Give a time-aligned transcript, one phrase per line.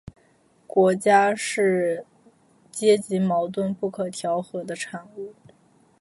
[0.65, 2.07] 国家是
[2.71, 5.35] 阶级矛盾不可调和的产物